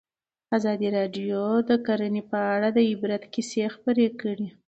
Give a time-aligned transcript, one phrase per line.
[0.57, 4.47] ازادي راډیو د کرهنه په اړه د عبرت کیسې خبر کړي.